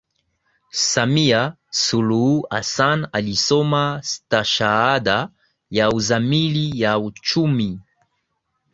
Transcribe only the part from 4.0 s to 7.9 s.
stashahada ya Uzamili ya Uchumi